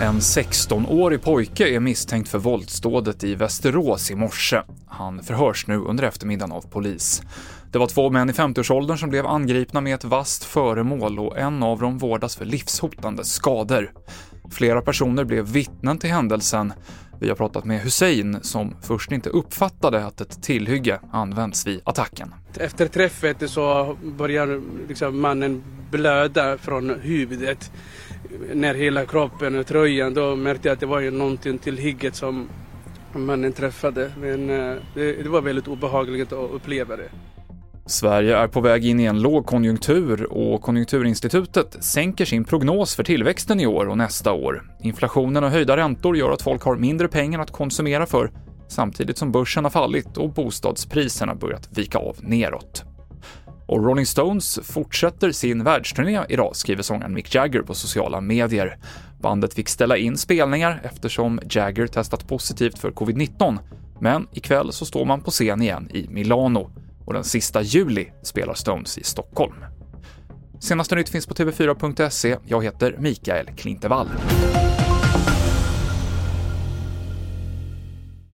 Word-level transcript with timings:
En 0.00 0.20
16-årig 0.20 1.22
pojke 1.22 1.68
är 1.68 1.80
misstänkt 1.80 2.28
för 2.28 2.38
våldsdådet 2.38 3.24
i 3.24 3.34
Västerås 3.34 4.10
i 4.10 4.14
morse. 4.14 4.62
Han 4.86 5.22
förhörs 5.22 5.66
nu 5.66 5.76
under 5.76 6.04
eftermiddagen 6.04 6.52
av 6.52 6.60
polis. 6.60 7.22
Det 7.72 7.78
var 7.78 7.86
två 7.86 8.10
män 8.10 8.30
i 8.30 8.32
50-årsåldern 8.32 8.98
som 8.98 9.10
blev 9.10 9.26
angripna 9.26 9.80
med 9.80 9.94
ett 9.94 10.04
vasst 10.04 10.44
föremål 10.44 11.18
och 11.18 11.38
en 11.38 11.62
av 11.62 11.80
dem 11.80 11.98
vårdas 11.98 12.36
för 12.36 12.44
livshotande 12.44 13.24
skador. 13.24 13.92
Flera 14.50 14.82
personer 14.82 15.24
blev 15.24 15.44
vittnen 15.44 15.98
till 15.98 16.10
händelsen. 16.10 16.72
Vi 17.20 17.28
har 17.28 17.36
pratat 17.36 17.64
med 17.64 17.80
Hussein 17.80 18.38
som 18.42 18.74
först 18.82 19.12
inte 19.12 19.30
uppfattade 19.30 20.06
att 20.06 20.20
ett 20.20 20.42
tillhygge 20.42 21.00
används 21.12 21.66
vid 21.66 21.80
attacken. 21.84 22.34
Efter 22.58 22.86
träffet 22.86 23.50
så 23.50 23.96
börjar 24.02 24.62
liksom 24.88 25.20
mannen 25.20 25.62
blöda 25.90 26.58
från 26.58 26.90
huvudet 27.00 27.72
när 28.54 28.74
hela 28.74 29.06
kroppen 29.06 29.58
och 29.58 29.66
tröjan. 29.66 30.14
Då 30.14 30.36
märkte 30.36 30.68
jag 30.68 30.74
att 30.74 30.80
det 30.80 30.86
var 30.86 31.00
ju 31.00 31.10
någonting 31.10 31.58
till 31.58 31.78
hygget 31.78 32.14
som 32.14 32.48
mannen 33.12 33.52
träffade. 33.52 34.12
Men 34.20 34.50
eh, 34.50 34.76
det, 34.94 35.22
det 35.22 35.28
var 35.28 35.40
väldigt 35.40 35.68
obehagligt 35.68 36.32
att 36.32 36.50
uppleva 36.50 36.96
det. 36.96 37.10
Sverige 37.88 38.36
är 38.36 38.48
på 38.48 38.60
väg 38.60 38.86
in 38.86 39.00
i 39.00 39.04
en 39.04 39.22
lågkonjunktur 39.22 40.32
och 40.32 40.62
Konjunkturinstitutet 40.62 41.76
sänker 41.80 42.24
sin 42.24 42.44
prognos 42.44 42.96
för 42.96 43.04
tillväxten 43.04 43.60
i 43.60 43.66
år 43.66 43.88
och 43.88 43.98
nästa 43.98 44.32
år. 44.32 44.62
Inflationen 44.82 45.44
och 45.44 45.50
höjda 45.50 45.76
räntor 45.76 46.16
gör 46.16 46.30
att 46.30 46.42
folk 46.42 46.62
har 46.62 46.76
mindre 46.76 47.08
pengar 47.08 47.38
att 47.38 47.50
konsumera 47.50 48.06
för 48.06 48.30
samtidigt 48.68 49.18
som 49.18 49.32
börsen 49.32 49.64
har 49.64 49.70
fallit 49.70 50.16
och 50.16 50.32
bostadspriserna 50.32 51.34
börjat 51.34 51.68
vika 51.70 51.98
av 51.98 52.16
neråt. 52.20 52.84
Och 53.66 53.84
Rolling 53.84 54.06
Stones 54.06 54.60
fortsätter 54.62 55.32
sin 55.32 55.64
världsturné 55.64 56.20
idag, 56.28 56.56
skriver 56.56 56.82
sångaren 56.82 57.14
Mick 57.14 57.34
Jagger 57.34 57.62
på 57.62 57.74
sociala 57.74 58.20
medier. 58.20 58.78
Bandet 59.20 59.54
fick 59.54 59.68
ställa 59.68 59.96
in 59.96 60.16
spelningar 60.16 60.80
eftersom 60.84 61.40
Jagger 61.50 61.86
testat 61.86 62.28
positivt 62.28 62.78
för 62.78 62.90
covid-19, 62.90 63.58
men 64.00 64.26
ikväll 64.32 64.72
så 64.72 64.84
står 64.84 65.04
man 65.04 65.20
på 65.20 65.30
scen 65.30 65.62
igen 65.62 65.90
i 65.94 66.08
Milano 66.08 66.70
och 67.08 67.14
den 67.14 67.24
sista 67.24 67.62
juli 67.62 68.12
spelar 68.22 68.54
Stones 68.54 68.98
i 68.98 69.04
Stockholm. 69.04 69.64
Senaste 70.60 70.94
nytt 70.94 71.08
finns 71.08 71.26
på 71.26 71.34
tv4.se. 71.34 72.36
Jag 72.46 72.64
heter 72.64 72.96
Mikael 72.98 73.46
Klintevall. 73.46 74.08